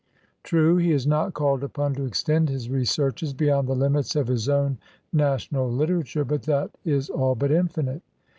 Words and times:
True, 0.41 0.77
he 0.77 0.91
is 0.93 1.05
not 1.05 1.35
called 1.35 1.63
upon 1.63 1.93
to 1.93 2.05
extend 2.05 2.49
his 2.49 2.71
researches 2.71 3.33
be 3.35 3.45
yond 3.45 3.67
the 3.67 3.75
limits 3.75 4.15
of 4.15 4.29
his 4.29 4.49
own 4.49 4.79
national 5.13 5.69
literature; 5.71 6.25
but 6.25 6.41
that 6.41 6.71
is 6.83 7.07
all 7.11 7.35
but 7.35 7.51
infinite. 7.51 8.01